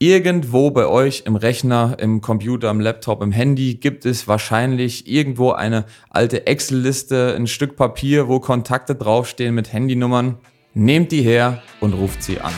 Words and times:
Irgendwo 0.00 0.70
bei 0.70 0.86
euch 0.86 1.24
im 1.26 1.34
Rechner, 1.34 1.96
im 1.98 2.20
Computer, 2.20 2.70
im 2.70 2.78
Laptop, 2.78 3.20
im 3.20 3.32
Handy 3.32 3.74
gibt 3.74 4.06
es 4.06 4.28
wahrscheinlich 4.28 5.08
irgendwo 5.08 5.50
eine 5.50 5.86
alte 6.08 6.46
Excel-Liste, 6.46 7.34
ein 7.34 7.48
Stück 7.48 7.74
Papier, 7.74 8.28
wo 8.28 8.38
Kontakte 8.38 8.94
draufstehen 8.94 9.56
mit 9.56 9.72
Handynummern. 9.72 10.38
Nehmt 10.72 11.10
die 11.10 11.22
her 11.22 11.64
und 11.80 11.94
ruft 11.94 12.22
sie 12.22 12.40
an. 12.40 12.52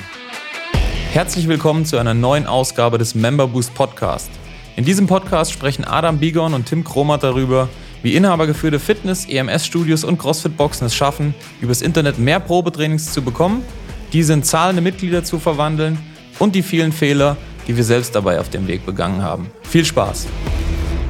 Herzlich 1.13 1.49
willkommen 1.49 1.87
zu 1.87 1.97
einer 1.97 2.13
neuen 2.13 2.47
Ausgabe 2.47 2.99
des 2.99 3.15
Member 3.15 3.47
Boost 3.47 3.73
Podcast. 3.73 4.29
In 4.77 4.85
diesem 4.85 5.07
Podcast 5.07 5.51
sprechen 5.51 5.87
Adam 5.87 6.19
Bigon 6.19 6.53
und 6.53 6.67
Tim 6.67 6.85
Kromat 6.85 7.23
darüber, 7.23 7.71
wie 8.03 8.17
inhabergeführte 8.17 8.79
Fitness-, 8.79 9.27
EMS-Studios 9.27 10.05
und 10.05 10.19
CrossFit-Boxen 10.19 10.89
es 10.89 10.95
schaffen, 10.95 11.35
übers 11.63 11.81
Internet 11.81 12.19
mehr 12.19 12.39
Probetrainings 12.39 13.15
zu 13.15 13.23
bekommen, 13.23 13.63
diese 14.13 14.35
in 14.35 14.43
zahlende 14.43 14.83
Mitglieder 14.83 15.25
zu 15.25 15.39
verwandeln 15.39 15.97
und 16.41 16.55
die 16.57 16.63
vielen 16.63 16.91
Fehler, 16.91 17.37
die 17.69 17.77
wir 17.77 17.85
selbst 17.85 18.17
dabei 18.17 18.41
auf 18.41 18.49
dem 18.49 18.67
Weg 18.67 18.85
begangen 18.85 19.23
haben. 19.23 19.53
Viel 19.63 19.85
Spaß! 19.85 20.27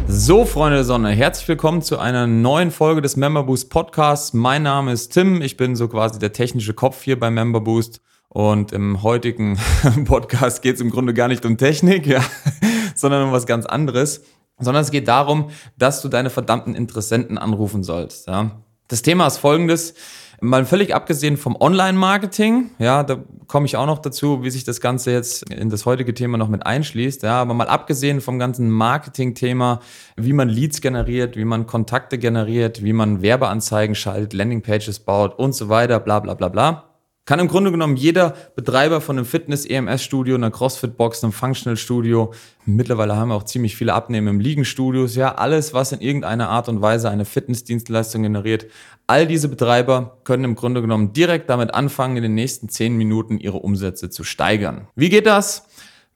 So, 0.08 0.44
Freunde 0.44 0.78
der 0.78 0.84
Sonne, 0.84 1.10
herzlich 1.10 1.46
willkommen 1.46 1.82
zu 1.82 1.98
einer 1.98 2.26
neuen 2.26 2.72
Folge 2.72 3.00
des 3.00 3.16
Member 3.16 3.44
Boost 3.44 3.70
Podcasts. 3.70 4.32
Mein 4.32 4.64
Name 4.64 4.92
ist 4.92 5.10
Tim, 5.10 5.40
ich 5.40 5.56
bin 5.56 5.76
so 5.76 5.86
quasi 5.86 6.18
der 6.18 6.32
technische 6.32 6.74
Kopf 6.74 7.02
hier 7.02 7.18
beim 7.18 7.34
Member 7.34 7.60
Boost. 7.60 8.02
Und 8.28 8.72
im 8.72 9.02
heutigen 9.02 9.58
Podcast 10.04 10.62
geht 10.62 10.74
es 10.74 10.80
im 10.80 10.90
Grunde 10.90 11.14
gar 11.14 11.28
nicht 11.28 11.44
um 11.46 11.56
Technik, 11.56 12.06
ja, 12.06 12.22
sondern 12.96 13.28
um 13.28 13.32
was 13.32 13.46
ganz 13.46 13.66
anderes. 13.66 14.22
Sondern 14.58 14.82
es 14.82 14.90
geht 14.90 15.06
darum, 15.06 15.50
dass 15.78 16.02
du 16.02 16.08
deine 16.08 16.30
verdammten 16.30 16.74
Interessenten 16.74 17.38
anrufen 17.38 17.84
sollst. 17.84 18.26
Ja. 18.26 18.62
Das 18.88 19.02
Thema 19.02 19.28
ist 19.28 19.38
folgendes. 19.38 19.94
Mal 20.42 20.64
völlig 20.64 20.94
abgesehen 20.94 21.36
vom 21.36 21.54
Online-Marketing, 21.54 22.70
ja, 22.78 23.02
da 23.02 23.22
komme 23.46 23.66
ich 23.66 23.76
auch 23.76 23.84
noch 23.84 23.98
dazu, 23.98 24.42
wie 24.42 24.48
sich 24.48 24.64
das 24.64 24.80
Ganze 24.80 25.12
jetzt 25.12 25.50
in 25.52 25.68
das 25.68 25.84
heutige 25.84 26.14
Thema 26.14 26.38
noch 26.38 26.48
mit 26.48 26.64
einschließt, 26.64 27.22
ja, 27.24 27.42
aber 27.42 27.52
mal 27.52 27.68
abgesehen 27.68 28.22
vom 28.22 28.38
ganzen 28.38 28.70
Marketing-Thema, 28.70 29.80
wie 30.16 30.32
man 30.32 30.48
Leads 30.48 30.80
generiert, 30.80 31.36
wie 31.36 31.44
man 31.44 31.66
Kontakte 31.66 32.16
generiert, 32.16 32.82
wie 32.82 32.94
man 32.94 33.20
Werbeanzeigen 33.20 33.94
schaltet, 33.94 34.32
Landingpages 34.32 35.00
baut 35.00 35.38
und 35.38 35.54
so 35.54 35.68
weiter, 35.68 36.00
bla 36.00 36.20
bla 36.20 36.32
bla 36.32 36.48
bla 36.48 36.90
kann 37.30 37.38
im 37.38 37.46
Grunde 37.46 37.70
genommen 37.70 37.94
jeder 37.94 38.34
Betreiber 38.56 39.00
von 39.00 39.16
einem 39.16 39.24
Fitness-EMS-Studio, 39.24 40.34
einer 40.34 40.50
CrossFit-Box, 40.50 41.22
einem 41.22 41.32
Functional-Studio, 41.32 42.32
mittlerweile 42.64 43.14
haben 43.14 43.28
wir 43.28 43.36
auch 43.36 43.44
ziemlich 43.44 43.76
viele 43.76 43.94
Abnehmer 43.94 44.30
im 44.30 44.40
Liegenstudios, 44.40 45.14
ja, 45.14 45.36
alles, 45.36 45.72
was 45.72 45.92
in 45.92 46.00
irgendeiner 46.00 46.48
Art 46.48 46.68
und 46.68 46.82
Weise 46.82 47.08
eine 47.08 47.24
Fitnessdienstleistung 47.24 48.24
generiert, 48.24 48.66
all 49.10 49.26
diese 49.26 49.48
Betreiber 49.48 50.18
können 50.22 50.44
im 50.44 50.54
Grunde 50.54 50.80
genommen 50.80 51.12
direkt 51.12 51.50
damit 51.50 51.74
anfangen, 51.74 52.16
in 52.16 52.22
den 52.22 52.34
nächsten 52.34 52.68
zehn 52.68 52.96
Minuten 52.96 53.38
ihre 53.38 53.58
Umsätze 53.58 54.08
zu 54.08 54.22
steigern. 54.22 54.86
Wie 54.94 55.08
geht 55.08 55.26
das? 55.26 55.66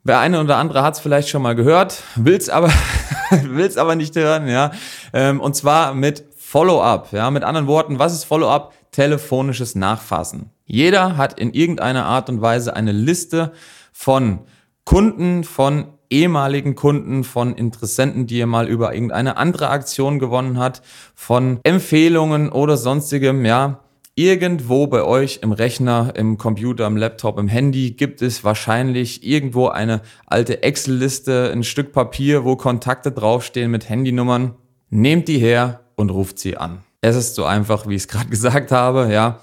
Wer 0.04 0.20
eine 0.20 0.40
oder 0.40 0.58
andere 0.58 0.84
hat 0.84 0.94
es 0.94 1.00
vielleicht 1.00 1.28
schon 1.28 1.42
mal 1.42 1.56
gehört, 1.56 2.04
will 2.14 2.36
es 2.36 2.48
aber, 2.48 2.70
will's 3.30 3.78
aber 3.78 3.96
nicht 3.96 4.14
hören, 4.14 4.46
ja. 4.46 4.70
Ähm, 5.12 5.40
und 5.40 5.56
zwar 5.56 5.92
mit 5.92 6.24
Follow-up, 6.36 7.08
ja. 7.10 7.32
Mit 7.32 7.42
anderen 7.42 7.66
Worten, 7.66 7.98
was 7.98 8.12
ist 8.12 8.24
Follow-up? 8.24 8.72
Telefonisches 8.92 9.74
Nachfassen. 9.74 10.50
Jeder 10.64 11.16
hat 11.16 11.40
in 11.40 11.52
irgendeiner 11.52 12.04
Art 12.04 12.28
und 12.28 12.42
Weise 12.42 12.76
eine 12.76 12.92
Liste 12.92 13.50
von 13.92 14.40
Kunden, 14.84 15.42
von 15.42 15.94
ehemaligen 16.14 16.76
Kunden, 16.76 17.24
von 17.24 17.54
Interessenten, 17.54 18.26
die 18.26 18.40
er 18.40 18.46
mal 18.46 18.68
über 18.68 18.94
irgendeine 18.94 19.36
andere 19.36 19.68
Aktion 19.68 20.18
gewonnen 20.18 20.58
hat, 20.58 20.80
von 21.14 21.58
Empfehlungen 21.64 22.50
oder 22.50 22.76
sonstigem, 22.76 23.44
ja. 23.44 23.80
Irgendwo 24.16 24.86
bei 24.86 25.02
euch 25.02 25.40
im 25.42 25.50
Rechner, 25.50 26.12
im 26.14 26.38
Computer, 26.38 26.86
im 26.86 26.96
Laptop, 26.96 27.36
im 27.36 27.48
Handy 27.48 27.90
gibt 27.90 28.22
es 28.22 28.44
wahrscheinlich 28.44 29.26
irgendwo 29.26 29.66
eine 29.66 30.02
alte 30.26 30.62
Excel-Liste, 30.62 31.50
ein 31.52 31.64
Stück 31.64 31.92
Papier, 31.92 32.44
wo 32.44 32.54
Kontakte 32.54 33.10
draufstehen 33.10 33.72
mit 33.72 33.88
Handynummern. 33.88 34.54
Nehmt 34.90 35.26
die 35.26 35.38
her 35.38 35.80
und 35.96 36.10
ruft 36.10 36.38
sie 36.38 36.56
an. 36.56 36.78
Es 37.00 37.16
ist 37.16 37.34
so 37.34 37.44
einfach, 37.44 37.88
wie 37.88 37.96
ich 37.96 38.02
es 38.02 38.08
gerade 38.08 38.28
gesagt 38.30 38.70
habe, 38.70 39.12
ja. 39.12 39.40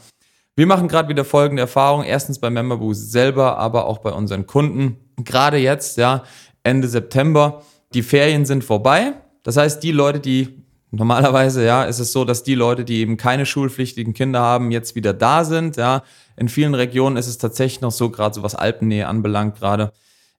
Wir 0.55 0.67
machen 0.67 0.87
gerade 0.87 1.09
wieder 1.09 1.25
folgende 1.25 1.61
Erfahrung. 1.61 2.03
Erstens 2.03 2.39
bei 2.39 2.49
Memberboost 2.49 3.11
selber, 3.11 3.57
aber 3.57 3.87
auch 3.87 3.97
bei 3.97 4.11
unseren 4.11 4.47
Kunden. 4.47 4.97
Gerade 5.17 5.57
jetzt, 5.57 5.97
ja, 5.97 6.23
Ende 6.63 6.87
September. 6.87 7.63
Die 7.93 8.03
Ferien 8.03 8.45
sind 8.45 8.63
vorbei. 8.63 9.13
Das 9.43 9.57
heißt, 9.57 9.81
die 9.83 9.91
Leute, 9.91 10.19
die 10.19 10.63
normalerweise, 10.91 11.65
ja, 11.65 11.83
ist 11.83 11.99
es 11.99 12.11
so, 12.11 12.25
dass 12.25 12.43
die 12.43 12.55
Leute, 12.55 12.83
die 12.85 12.99
eben 12.99 13.17
keine 13.17 13.45
schulpflichtigen 13.45 14.13
Kinder 14.13 14.41
haben, 14.41 14.71
jetzt 14.71 14.95
wieder 14.95 15.13
da 15.13 15.43
sind, 15.43 15.77
ja. 15.77 16.03
In 16.35 16.49
vielen 16.49 16.75
Regionen 16.75 17.17
ist 17.17 17.27
es 17.27 17.37
tatsächlich 17.37 17.81
noch 17.81 17.91
so, 17.91 18.09
gerade 18.09 18.35
so 18.35 18.43
was 18.43 18.55
Alpennähe 18.55 19.07
anbelangt 19.07 19.57
gerade. 19.57 19.91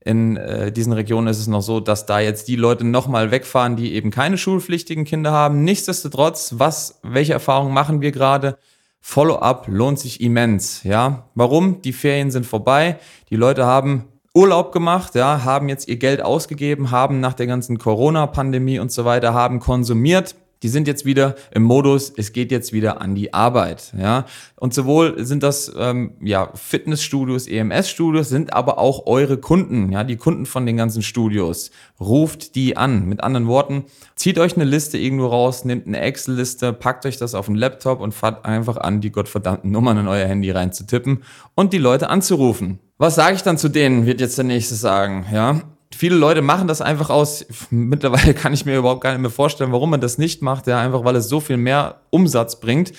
In 0.05 0.37
äh, 0.37 0.72
diesen 0.72 0.93
Regionen 0.93 1.28
ist 1.28 1.38
es 1.38 1.47
noch 1.47 1.62
so, 1.62 1.78
dass 1.78 2.06
da 2.06 2.19
jetzt 2.19 2.49
die 2.49 2.56
Leute 2.56 2.84
nochmal 2.84 3.31
wegfahren, 3.31 3.77
die 3.77 3.94
eben 3.94 4.11
keine 4.11 4.37
schulpflichtigen 4.37 5.05
Kinder 5.05 5.31
haben. 5.31 5.62
Nichtsdestotrotz, 5.65 6.55
was, 6.59 6.99
welche 7.03 7.32
Erfahrungen 7.34 7.72
machen 7.72 8.00
wir 8.00 8.11
gerade? 8.11 8.59
Follow-up 9.00 9.66
lohnt 9.69 9.99
sich 9.99 10.21
immens, 10.21 10.82
ja. 10.82 11.28
Warum? 11.34 11.82
Die 11.82 11.93
Ferien 11.93 12.31
sind 12.31 12.47
vorbei. 12.47 12.99
Die 13.31 13.37
Leute 13.37 13.65
haben 13.65 14.09
Urlaub 14.34 14.72
gemacht, 14.72 15.15
ja, 15.15 15.44
haben 15.44 15.69
jetzt 15.69 15.88
ihr 15.88 15.97
Geld 15.97 16.22
ausgegeben, 16.22 16.91
haben 16.91 17.20
nach 17.20 17.34
der 17.34 17.47
ganzen 17.47 17.76
Corona-Pandemie 17.76 18.78
und 18.78 18.91
so 18.91 19.04
weiter, 19.04 19.34
haben 19.34 19.60
konsumiert, 19.60 20.34
die 20.62 20.69
sind 20.69 20.87
jetzt 20.87 21.05
wieder 21.05 21.34
im 21.50 21.62
Modus, 21.62 22.12
es 22.17 22.33
geht 22.33 22.50
jetzt 22.50 22.73
wieder 22.73 23.00
an 23.00 23.15
die 23.15 23.34
Arbeit. 23.34 23.93
Ja? 23.99 24.27
Und 24.56 24.75
sowohl 24.75 25.25
sind 25.25 25.43
das 25.43 25.73
ähm, 25.77 26.12
ja, 26.23 26.50
Fitnessstudios, 26.55 27.47
EMS-Studios, 27.47 28.28
sind 28.28 28.53
aber 28.53 28.78
auch 28.78 29.06
eure 29.06 29.39
Kunden, 29.39 29.91
ja, 29.93 30.05
die 30.05 30.17
Kunden 30.17 30.47
von 30.47 30.67
den 30.67 30.77
ganzen 30.77 31.03
Studios. 31.03 31.71
Ruft 32.00 32.55
die 32.55 32.77
an. 32.77 33.06
Mit 33.09 33.23
anderen 33.23 33.47
Worten, 33.47 33.84
zieht 34.15 34.39
euch 34.39 34.55
eine 34.55 34.65
Liste 34.65 34.99
irgendwo 34.99 35.27
raus, 35.27 35.65
nehmt 35.65 35.87
eine 35.87 36.00
Excel-Liste, 36.00 36.73
packt 36.73 37.06
euch 37.06 37.17
das 37.17 37.34
auf 37.34 37.47
den 37.47 37.56
Laptop 37.56 38.00
und 38.00 38.12
fahrt 38.12 38.44
einfach 38.44 38.77
an, 38.77 39.00
die 39.00 39.11
gottverdammten 39.11 39.71
Nummern 39.71 39.99
in 39.99 40.09
euer 40.09 40.27
Handy 40.27 40.50
reinzutippen 40.50 41.23
und 41.55 41.73
die 41.73 41.79
Leute 41.79 42.09
anzurufen. 42.09 42.79
Was 42.99 43.17
sage 43.17 43.34
ich 43.34 43.43
dann 43.43 43.59
zu 43.59 43.69
denen, 43.69 44.06
wird 44.06 44.21
jetzt 44.21 44.39
der 44.39 44.44
Nächste 44.44 44.77
sagen, 44.77 45.27
ja? 45.33 45.61
Viele 45.94 46.16
Leute 46.16 46.42
machen 46.42 46.69
das 46.69 46.80
einfach 46.80 47.10
aus. 47.10 47.47
Mittlerweile 47.70 48.34
kann 48.34 48.53
ich 48.53 48.64
mir 48.64 48.78
überhaupt 48.78 49.03
gar 49.03 49.12
nicht 49.12 49.20
mehr 49.20 49.30
vorstellen, 49.30 49.72
warum 49.72 49.91
man 49.91 50.00
das 50.00 50.19
nicht 50.19 50.42
macht. 50.42 50.66
Ja, 50.66 50.80
einfach 50.80 51.04
weil 51.04 51.16
es 51.16 51.28
so 51.28 51.41
viel 51.41 51.56
mehr 51.56 52.00
Umsatz 52.10 52.60
bringt. 52.60 52.92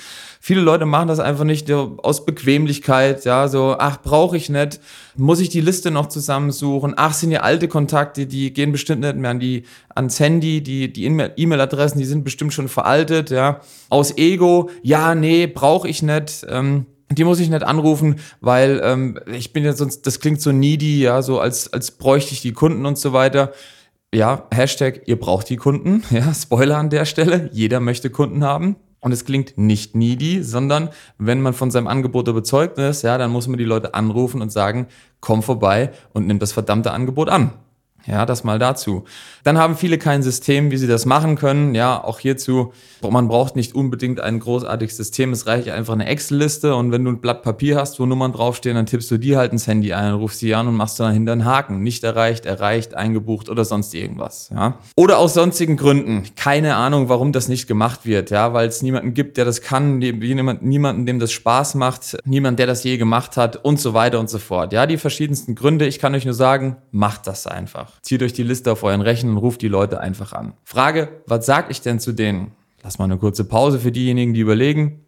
Viele 0.45 0.59
Leute 0.59 0.85
machen 0.85 1.07
das 1.07 1.19
einfach 1.19 1.45
nicht 1.45 1.71
aus 1.71 2.25
Bequemlichkeit. 2.25 3.23
Ja, 3.23 3.47
so, 3.47 3.77
ach, 3.79 4.01
brauche 4.01 4.35
ich 4.35 4.49
nicht. 4.49 4.81
Muss 5.15 5.39
ich 5.39 5.47
die 5.47 5.61
Liste 5.61 5.89
noch 5.89 6.09
zusammensuchen? 6.09 6.95
Ach, 6.97 7.13
sind 7.13 7.31
ja 7.31 7.41
alte 7.41 7.69
Kontakte, 7.69 8.25
die 8.25 8.51
gehen 8.51 8.73
bestimmt 8.73 9.01
nicht 9.01 9.15
mehr 9.15 9.31
an 9.31 9.39
die, 9.39 9.63
ans 9.95 10.19
Handy. 10.19 10.61
Die, 10.61 10.91
die 10.91 11.05
E-Mail-Adressen, 11.05 11.97
die 11.97 12.05
sind 12.05 12.25
bestimmt 12.25 12.53
schon 12.53 12.67
veraltet. 12.67 13.29
Ja, 13.29 13.61
aus 13.89 14.17
Ego. 14.17 14.69
Ja, 14.81 15.15
nee, 15.15 15.47
brauche 15.47 15.87
ich 15.87 16.03
nicht. 16.03 16.45
Ähm, 16.49 16.87
die 17.11 17.23
muss 17.23 17.39
ich 17.39 17.49
nicht 17.49 17.63
anrufen, 17.63 18.19
weil 18.41 18.81
ähm, 18.83 19.19
ich 19.27 19.53
bin 19.53 19.63
ja 19.63 19.73
sonst, 19.73 20.07
das 20.07 20.19
klingt 20.19 20.41
so 20.41 20.51
needy, 20.51 21.01
ja, 21.01 21.21
so 21.21 21.39
als, 21.39 21.71
als 21.71 21.91
bräuchte 21.91 22.33
ich 22.33 22.41
die 22.41 22.53
Kunden 22.53 22.85
und 22.85 22.97
so 22.97 23.13
weiter. 23.13 23.53
Ja, 24.13 24.47
Hashtag, 24.53 25.01
ihr 25.07 25.19
braucht 25.19 25.49
die 25.49 25.57
Kunden. 25.57 26.03
Ja, 26.11 26.33
Spoiler 26.33 26.77
an 26.77 26.89
der 26.89 27.05
Stelle. 27.05 27.49
Jeder 27.51 27.79
möchte 27.79 28.09
Kunden 28.09 28.43
haben. 28.43 28.75
Und 28.99 29.11
es 29.11 29.25
klingt 29.25 29.57
nicht 29.57 29.95
needy, 29.95 30.43
sondern 30.43 30.89
wenn 31.17 31.41
man 31.41 31.53
von 31.53 31.71
seinem 31.71 31.87
Angebot 31.87 32.29
überzeugt 32.29 32.77
ist, 32.77 33.01
ja, 33.01 33.17
dann 33.17 33.31
muss 33.31 33.47
man 33.47 33.57
die 33.57 33.65
Leute 33.65 33.93
anrufen 33.95 34.41
und 34.41 34.49
sagen, 34.49 34.87
komm 35.19 35.43
vorbei 35.43 35.91
und 36.13 36.25
nimm 36.25 36.39
das 36.39 36.53
verdammte 36.53 36.91
Angebot 36.91 37.27
an. 37.27 37.51
Ja, 38.05 38.25
das 38.25 38.43
mal 38.43 38.59
dazu. 38.59 39.05
Dann 39.43 39.57
haben 39.57 39.77
viele 39.77 39.97
kein 39.97 40.23
System, 40.23 40.71
wie 40.71 40.77
sie 40.77 40.87
das 40.87 41.05
machen 41.05 41.35
können. 41.35 41.73
Ja, 41.73 42.03
auch 42.03 42.19
hierzu, 42.19 42.73
man 43.01 43.27
braucht 43.27 43.55
nicht 43.55 43.75
unbedingt 43.75 44.19
ein 44.19 44.39
großartiges 44.39 44.97
System. 44.97 45.31
Es 45.31 45.47
reicht 45.47 45.69
einfach 45.69 45.93
eine 45.93 46.05
Excel-Liste 46.05 46.75
und 46.75 46.91
wenn 46.91 47.03
du 47.05 47.11
ein 47.11 47.21
Blatt 47.21 47.43
Papier 47.43 47.77
hast, 47.77 47.99
wo 47.99 48.05
Nummern 48.05 48.33
draufstehen, 48.33 48.75
dann 48.75 48.85
tippst 48.85 49.09
du 49.09 49.17
die 49.17 49.37
halt 49.37 49.53
ins 49.53 49.67
Handy 49.67 49.93
ein, 49.93 50.13
rufst 50.13 50.39
sie 50.39 50.53
an 50.53 50.67
und 50.67 50.75
machst 50.75 50.99
dahinter 50.99 51.31
einen 51.31 51.45
Haken. 51.45 51.81
Nicht 51.81 52.03
erreicht, 52.03 52.45
erreicht, 52.45 52.93
eingebucht 52.93 53.49
oder 53.49 53.63
sonst 53.63 53.93
irgendwas. 53.93 54.49
Ja. 54.53 54.79
Oder 54.97 55.17
aus 55.17 55.33
sonstigen 55.33 55.77
Gründen. 55.77 56.23
Keine 56.35 56.75
Ahnung, 56.75 57.09
warum 57.09 57.31
das 57.31 57.47
nicht 57.47 57.67
gemacht 57.67 58.01
wird. 58.05 58.31
Ja, 58.31 58.53
weil 58.53 58.67
es 58.67 58.81
niemanden 58.81 59.13
gibt, 59.13 59.37
der 59.37 59.45
das 59.45 59.61
kann, 59.61 59.99
niemanden, 59.99 61.05
dem 61.05 61.19
das 61.19 61.31
Spaß 61.31 61.75
macht, 61.75 62.17
niemand, 62.25 62.59
der 62.59 62.67
das 62.67 62.83
je 62.83 62.97
gemacht 62.97 63.37
hat 63.37 63.63
und 63.63 63.79
so 63.79 63.93
weiter 63.93 64.19
und 64.19 64.29
so 64.29 64.39
fort. 64.39 64.73
Ja, 64.73 64.85
die 64.85 64.97
verschiedensten 64.97 65.55
Gründe. 65.55 65.87
Ich 65.87 65.99
kann 65.99 66.13
euch 66.15 66.25
nur 66.25 66.33
sagen, 66.33 66.77
macht 66.91 67.27
das 67.27 67.47
einfach. 67.47 67.92
Zieht 68.01 68.21
euch 68.23 68.33
die 68.33 68.43
Liste 68.43 68.71
auf 68.71 68.83
euren 68.83 69.01
Rechner 69.01 69.31
und 69.31 69.37
ruft 69.37 69.61
die 69.61 69.67
Leute 69.67 69.99
einfach 69.99 70.33
an. 70.33 70.53
Frage, 70.63 71.21
was 71.27 71.45
sag 71.45 71.69
ich 71.71 71.81
denn 71.81 71.99
zu 71.99 72.11
denen? 72.11 72.51
Lass 72.83 72.99
mal 72.99 73.05
eine 73.05 73.17
kurze 73.17 73.45
Pause 73.45 73.79
für 73.79 73.91
diejenigen, 73.91 74.33
die 74.33 74.41
überlegen. 74.41 75.05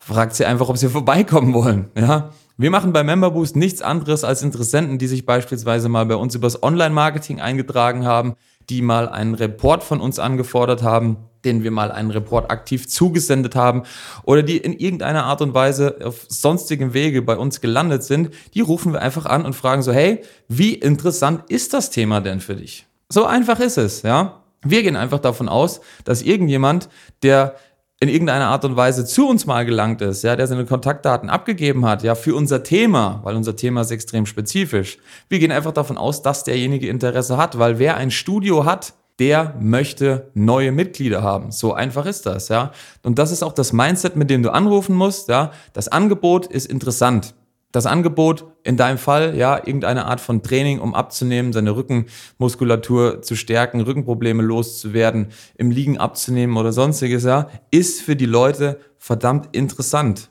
Fragt 0.00 0.34
sie 0.34 0.44
einfach, 0.44 0.68
ob 0.68 0.76
sie 0.76 0.88
vorbeikommen 0.90 1.54
wollen. 1.54 1.90
Ja? 1.96 2.30
Wir 2.56 2.70
machen 2.70 2.92
bei 2.92 3.04
Memberboost 3.04 3.56
nichts 3.56 3.82
anderes 3.82 4.24
als 4.24 4.42
Interessenten, 4.42 4.98
die 4.98 5.06
sich 5.06 5.24
beispielsweise 5.26 5.88
mal 5.88 6.06
bei 6.06 6.16
uns 6.16 6.34
übers 6.34 6.62
Online-Marketing 6.62 7.40
eingetragen 7.40 8.04
haben, 8.04 8.34
die 8.68 8.82
mal 8.82 9.08
einen 9.08 9.34
Report 9.34 9.82
von 9.84 10.00
uns 10.00 10.18
angefordert 10.18 10.82
haben 10.82 11.16
denen 11.44 11.62
wir 11.62 11.70
mal 11.70 11.90
einen 11.90 12.10
Report 12.10 12.50
aktiv 12.50 12.88
zugesendet 12.88 13.54
haben 13.54 13.82
oder 14.24 14.42
die 14.42 14.58
in 14.58 14.72
irgendeiner 14.72 15.24
Art 15.24 15.42
und 15.42 15.54
Weise 15.54 15.96
auf 16.04 16.26
sonstigem 16.28 16.94
Wege 16.94 17.22
bei 17.22 17.36
uns 17.36 17.60
gelandet 17.60 18.04
sind, 18.04 18.30
die 18.54 18.60
rufen 18.60 18.92
wir 18.92 19.02
einfach 19.02 19.26
an 19.26 19.44
und 19.44 19.54
fragen 19.54 19.82
so, 19.82 19.92
hey, 19.92 20.22
wie 20.48 20.74
interessant 20.74 21.50
ist 21.50 21.72
das 21.74 21.90
Thema 21.90 22.20
denn 22.20 22.40
für 22.40 22.56
dich? 22.56 22.86
So 23.08 23.26
einfach 23.26 23.60
ist 23.60 23.78
es, 23.78 24.02
ja. 24.02 24.42
Wir 24.64 24.82
gehen 24.82 24.96
einfach 24.96 25.18
davon 25.18 25.48
aus, 25.48 25.80
dass 26.04 26.22
irgendjemand, 26.22 26.88
der 27.22 27.56
in 28.02 28.08
irgendeiner 28.08 28.48
Art 28.48 28.64
und 28.64 28.74
Weise 28.74 29.04
zu 29.04 29.28
uns 29.28 29.46
mal 29.46 29.64
gelangt 29.64 30.02
ist, 30.02 30.22
ja, 30.24 30.34
der 30.34 30.48
seine 30.48 30.64
Kontaktdaten 30.64 31.30
abgegeben 31.30 31.86
hat, 31.86 32.02
ja, 32.02 32.16
für 32.16 32.34
unser 32.34 32.64
Thema, 32.64 33.20
weil 33.22 33.36
unser 33.36 33.54
Thema 33.54 33.82
ist 33.82 33.92
extrem 33.92 34.26
spezifisch. 34.26 34.98
Wir 35.28 35.38
gehen 35.38 35.52
einfach 35.52 35.70
davon 35.70 35.96
aus, 35.96 36.20
dass 36.20 36.42
derjenige 36.42 36.88
Interesse 36.88 37.36
hat, 37.36 37.60
weil 37.60 37.78
wer 37.78 37.96
ein 37.96 38.10
Studio 38.10 38.64
hat, 38.64 38.94
der 39.18 39.54
möchte 39.60 40.30
neue 40.34 40.72
Mitglieder 40.72 41.22
haben. 41.22 41.52
So 41.52 41.74
einfach 41.74 42.06
ist 42.06 42.26
das, 42.26 42.48
ja. 42.48 42.72
Und 43.02 43.18
das 43.18 43.30
ist 43.30 43.42
auch 43.42 43.52
das 43.52 43.72
Mindset, 43.72 44.16
mit 44.16 44.30
dem 44.30 44.42
du 44.42 44.52
anrufen 44.52 44.96
musst, 44.96 45.28
ja. 45.28 45.52
Das 45.72 45.88
Angebot 45.88 46.46
ist 46.46 46.66
interessant. 46.66 47.34
Das 47.72 47.86
Angebot 47.86 48.44
in 48.64 48.76
deinem 48.76 48.98
Fall, 48.98 49.36
ja, 49.36 49.56
irgendeine 49.56 50.04
Art 50.04 50.20
von 50.20 50.42
Training, 50.42 50.78
um 50.78 50.94
abzunehmen, 50.94 51.52
seine 51.52 51.74
Rückenmuskulatur 51.74 53.22
zu 53.22 53.34
stärken, 53.34 53.80
Rückenprobleme 53.80 54.42
loszuwerden, 54.42 55.28
im 55.56 55.70
Liegen 55.70 55.98
abzunehmen 55.98 56.56
oder 56.56 56.72
sonstiges, 56.72 57.24
ja, 57.24 57.48
ist 57.70 58.02
für 58.02 58.14
die 58.14 58.26
Leute 58.26 58.78
verdammt 58.98 59.54
interessant. 59.56 60.28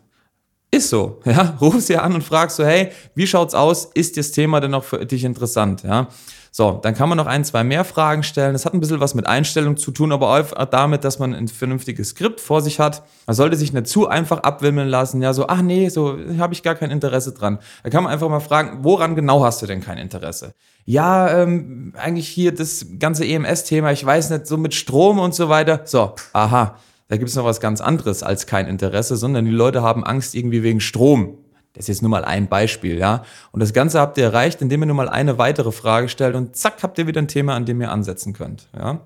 Ist 0.73 0.89
so, 0.89 1.19
ja. 1.25 1.57
Ruf 1.59 1.81
sie 1.81 1.97
an 1.97 2.15
und 2.15 2.23
frag 2.23 2.49
so, 2.49 2.63
hey, 2.63 2.91
wie 3.13 3.27
schaut's 3.27 3.53
aus? 3.53 3.89
Ist 3.93 4.15
das 4.15 4.31
Thema 4.31 4.61
denn 4.61 4.71
noch 4.71 4.85
für 4.85 5.05
dich 5.05 5.25
interessant, 5.25 5.83
ja? 5.83 6.07
So, 6.53 6.79
dann 6.83 6.95
kann 6.95 7.07
man 7.07 7.17
noch 7.17 7.27
ein, 7.27 7.45
zwei 7.45 7.63
mehr 7.63 7.85
Fragen 7.85 8.23
stellen. 8.23 8.51
Das 8.51 8.65
hat 8.65 8.73
ein 8.73 8.81
bisschen 8.81 8.99
was 8.99 9.15
mit 9.15 9.25
Einstellung 9.25 9.77
zu 9.77 9.91
tun, 9.91 10.11
aber 10.11 10.37
auch 10.37 10.65
damit, 10.65 11.05
dass 11.05 11.17
man 11.17 11.33
ein 11.33 11.47
vernünftiges 11.47 12.09
Skript 12.09 12.41
vor 12.41 12.61
sich 12.61 12.77
hat. 12.79 13.03
Man 13.25 13.35
sollte 13.37 13.55
sich 13.55 13.71
nicht 13.71 13.87
zu 13.87 14.09
einfach 14.09 14.39
abwimmeln 14.39 14.89
lassen. 14.89 15.21
Ja, 15.21 15.33
so, 15.33 15.47
ach 15.47 15.61
nee, 15.61 15.87
so 15.87 16.17
habe 16.39 16.53
ich 16.53 16.61
gar 16.61 16.75
kein 16.75 16.91
Interesse 16.91 17.31
dran. 17.31 17.59
Da 17.83 17.89
kann 17.89 18.03
man 18.03 18.11
einfach 18.11 18.27
mal 18.27 18.41
fragen, 18.41 18.79
woran 18.81 19.15
genau 19.15 19.45
hast 19.45 19.61
du 19.61 19.65
denn 19.65 19.79
kein 19.79 19.97
Interesse? 19.97 20.53
Ja, 20.83 21.41
ähm, 21.41 21.93
eigentlich 21.97 22.27
hier 22.27 22.53
das 22.53 22.85
ganze 22.99 23.25
EMS-Thema, 23.25 23.93
ich 23.93 24.05
weiß 24.05 24.29
nicht, 24.31 24.45
so 24.45 24.57
mit 24.57 24.73
Strom 24.73 25.19
und 25.19 25.33
so 25.33 25.47
weiter. 25.47 25.81
So, 25.85 26.15
aha. 26.33 26.75
Da 27.11 27.17
gibt 27.17 27.29
es 27.29 27.35
noch 27.35 27.43
was 27.43 27.59
ganz 27.59 27.81
anderes 27.81 28.23
als 28.23 28.47
kein 28.47 28.67
Interesse, 28.67 29.17
sondern 29.17 29.43
die 29.43 29.51
Leute 29.51 29.81
haben 29.81 30.05
Angst 30.05 30.33
irgendwie 30.33 30.63
wegen 30.63 30.79
Strom. 30.79 31.39
Das 31.73 31.83
ist 31.83 31.87
jetzt 31.89 32.01
nur 32.03 32.09
mal 32.09 32.23
ein 32.23 32.47
Beispiel, 32.47 32.97
ja. 32.97 33.23
Und 33.51 33.59
das 33.59 33.73
Ganze 33.73 33.99
habt 33.99 34.17
ihr 34.17 34.23
erreicht, 34.23 34.61
indem 34.61 34.83
ihr 34.83 34.85
nur 34.85 34.95
mal 34.95 35.09
eine 35.09 35.37
weitere 35.37 35.73
Frage 35.73 36.07
stellt 36.07 36.35
und 36.35 36.55
zack, 36.55 36.83
habt 36.83 36.97
ihr 36.99 37.07
wieder 37.07 37.21
ein 37.21 37.27
Thema, 37.27 37.53
an 37.53 37.65
dem 37.65 37.81
ihr 37.81 37.91
ansetzen 37.91 38.31
könnt, 38.31 38.69
ja. 38.73 39.01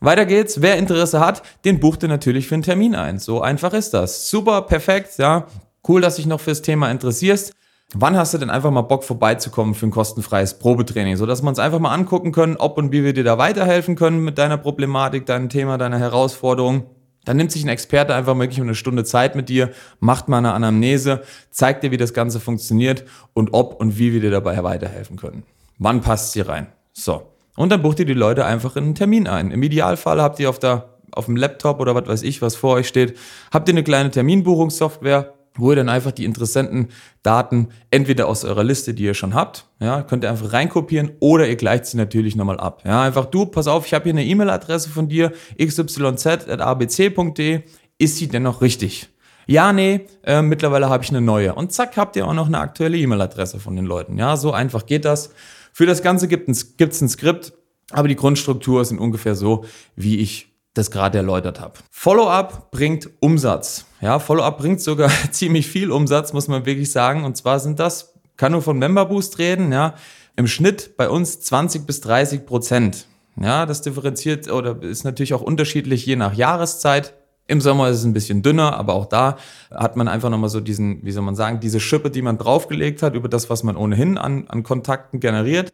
Weiter 0.00 0.26
geht's. 0.26 0.62
Wer 0.62 0.78
Interesse 0.78 1.20
hat, 1.20 1.44
den 1.64 1.78
bucht 1.78 2.02
ihr 2.02 2.08
natürlich 2.08 2.48
für 2.48 2.56
einen 2.56 2.64
Termin 2.64 2.96
ein. 2.96 3.20
So 3.20 3.40
einfach 3.40 3.72
ist 3.72 3.94
das. 3.94 4.28
Super, 4.28 4.62
perfekt, 4.62 5.16
ja. 5.18 5.46
Cool, 5.86 6.00
dass 6.00 6.16
dich 6.16 6.26
noch 6.26 6.40
fürs 6.40 6.60
Thema 6.60 6.90
interessierst. 6.90 7.54
Wann 7.94 8.16
hast 8.16 8.34
du 8.34 8.38
denn 8.38 8.50
einfach 8.50 8.72
mal 8.72 8.82
Bock 8.82 9.04
vorbeizukommen 9.04 9.74
für 9.74 9.86
ein 9.86 9.92
kostenfreies 9.92 10.58
Probetraining, 10.58 11.16
sodass 11.16 11.42
wir 11.42 11.48
uns 11.48 11.60
einfach 11.60 11.78
mal 11.78 11.94
angucken 11.94 12.32
können, 12.32 12.56
ob 12.56 12.78
und 12.78 12.90
wie 12.90 13.04
wir 13.04 13.12
dir 13.12 13.22
da 13.22 13.38
weiterhelfen 13.38 13.94
können 13.94 14.24
mit 14.24 14.38
deiner 14.38 14.58
Problematik, 14.58 15.26
deinem 15.26 15.48
Thema, 15.48 15.78
deiner 15.78 16.00
Herausforderung. 16.00 16.86
Dann 17.24 17.36
nimmt 17.36 17.52
sich 17.52 17.64
ein 17.64 17.68
Experte 17.68 18.14
einfach 18.14 18.38
wirklich 18.38 18.60
eine 18.60 18.74
Stunde 18.74 19.04
Zeit 19.04 19.36
mit 19.36 19.48
dir, 19.48 19.70
macht 20.00 20.28
mal 20.28 20.38
eine 20.38 20.52
Anamnese, 20.52 21.22
zeigt 21.50 21.82
dir, 21.82 21.90
wie 21.90 21.96
das 21.96 22.14
Ganze 22.14 22.40
funktioniert 22.40 23.04
und 23.32 23.52
ob 23.52 23.80
und 23.80 23.98
wie 23.98 24.12
wir 24.12 24.20
dir 24.20 24.30
dabei 24.30 24.62
weiterhelfen 24.62 25.16
können. 25.16 25.42
Wann 25.78 26.00
passt 26.00 26.32
sie 26.32 26.40
rein? 26.40 26.68
So. 26.92 27.22
Und 27.56 27.70
dann 27.70 27.82
bucht 27.82 28.00
ihr 28.00 28.06
die 28.06 28.14
Leute 28.14 28.44
einfach 28.44 28.76
in 28.76 28.84
einen 28.84 28.94
Termin 28.94 29.26
ein. 29.28 29.50
Im 29.50 29.62
Idealfall 29.62 30.20
habt 30.20 30.40
ihr 30.40 30.50
auf 30.50 30.58
der, 30.58 30.90
auf 31.12 31.26
dem 31.26 31.36
Laptop 31.36 31.80
oder 31.80 31.94
was 31.94 32.06
weiß 32.06 32.22
ich, 32.22 32.42
was 32.42 32.56
vor 32.56 32.74
euch 32.74 32.88
steht, 32.88 33.16
habt 33.52 33.68
ihr 33.68 33.74
eine 33.74 33.84
kleine 33.84 34.10
Terminbuchungssoftware, 34.10 35.34
wo 35.56 35.70
ihr 35.70 35.76
dann 35.76 35.88
einfach 35.88 36.12
die 36.12 36.24
interessanten 36.24 36.88
Daten 37.22 37.68
entweder 37.90 38.26
aus 38.28 38.44
eurer 38.44 38.64
Liste, 38.64 38.92
die 38.92 39.04
ihr 39.04 39.14
schon 39.14 39.34
habt, 39.34 39.66
ja, 39.80 40.02
könnt 40.02 40.24
ihr 40.24 40.30
einfach 40.30 40.52
reinkopieren 40.52 41.12
oder 41.20 41.48
ihr 41.48 41.56
gleicht 41.56 41.86
sie 41.86 41.96
natürlich 41.96 42.34
nochmal 42.36 42.58
ab. 42.58 42.82
Ja, 42.84 43.02
einfach 43.02 43.26
du, 43.26 43.46
pass 43.46 43.68
auf, 43.68 43.86
ich 43.86 43.94
habe 43.94 44.04
hier 44.04 44.12
eine 44.12 44.24
E-Mail-Adresse 44.24 44.90
von 44.90 45.08
dir, 45.08 45.32
xyz.abc.de, 45.56 46.42
ist 47.98 48.16
sie 48.16 48.28
denn 48.28 48.42
noch 48.42 48.60
richtig? 48.60 49.08
Ja, 49.46 49.72
nee, 49.72 50.06
äh, 50.24 50.42
mittlerweile 50.42 50.88
habe 50.88 51.04
ich 51.04 51.10
eine 51.10 51.20
neue. 51.20 51.54
Und 51.54 51.72
zack, 51.72 51.96
habt 51.96 52.16
ihr 52.16 52.26
auch 52.26 52.34
noch 52.34 52.46
eine 52.46 52.58
aktuelle 52.58 52.96
E-Mail-Adresse 52.96 53.60
von 53.60 53.76
den 53.76 53.84
Leuten. 53.84 54.18
Ja, 54.18 54.36
so 54.36 54.52
einfach 54.52 54.86
geht 54.86 55.04
das. 55.04 55.30
Für 55.72 55.86
das 55.86 56.02
Ganze 56.02 56.28
gibt 56.28 56.48
es 56.48 57.00
ein 57.00 57.08
Skript, 57.08 57.52
aber 57.90 58.08
die 58.08 58.16
Grundstruktur 58.16 58.84
sind 58.84 58.98
ungefähr 58.98 59.34
so, 59.34 59.64
wie 59.96 60.18
ich 60.18 60.53
das 60.74 60.90
gerade 60.90 61.18
erläutert 61.18 61.60
habe. 61.60 61.74
Follow-up 61.90 62.70
bringt 62.70 63.08
Umsatz. 63.20 63.86
Ja, 64.00 64.18
Follow-up 64.18 64.58
bringt 64.58 64.80
sogar 64.80 65.10
ziemlich 65.30 65.68
viel 65.68 65.90
Umsatz, 65.90 66.32
muss 66.32 66.48
man 66.48 66.66
wirklich 66.66 66.92
sagen. 66.92 67.24
Und 67.24 67.36
zwar 67.36 67.60
sind 67.60 67.78
das, 67.78 68.14
kann 68.36 68.52
nur 68.52 68.62
von 68.62 68.78
Member 68.78 69.06
Boost 69.06 69.38
reden, 69.38 69.72
ja, 69.72 69.94
im 70.36 70.48
Schnitt 70.48 70.96
bei 70.96 71.08
uns 71.08 71.40
20 71.40 71.86
bis 71.86 72.00
30 72.00 72.44
Prozent. 72.44 73.06
Ja, 73.40 73.66
das 73.66 73.82
differenziert 73.82 74.50
oder 74.50 74.80
ist 74.82 75.04
natürlich 75.04 75.34
auch 75.34 75.42
unterschiedlich 75.42 76.06
je 76.06 76.16
nach 76.16 76.34
Jahreszeit. 76.34 77.14
Im 77.46 77.60
Sommer 77.60 77.90
ist 77.90 77.98
es 77.98 78.04
ein 78.04 78.14
bisschen 78.14 78.42
dünner, 78.42 78.76
aber 78.76 78.94
auch 78.94 79.06
da 79.06 79.36
hat 79.70 79.96
man 79.96 80.08
einfach 80.08 80.30
nochmal 80.30 80.48
so 80.48 80.60
diesen, 80.60 81.04
wie 81.04 81.12
soll 81.12 81.22
man 81.22 81.36
sagen, 81.36 81.60
diese 81.60 81.78
Schippe, 81.78 82.10
die 82.10 82.22
man 82.22 82.38
draufgelegt 82.38 83.02
hat 83.02 83.14
über 83.14 83.28
das, 83.28 83.50
was 83.50 83.62
man 83.62 83.76
ohnehin 83.76 84.18
an, 84.18 84.46
an 84.48 84.62
Kontakten 84.62 85.20
generiert. 85.20 85.72